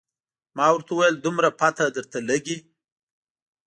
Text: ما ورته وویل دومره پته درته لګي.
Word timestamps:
ما 0.55 0.65
ورته 0.71 0.91
وویل 0.93 1.15
دومره 1.23 1.49
پته 1.59 1.85
درته 1.95 2.17
لګي. 2.29 2.57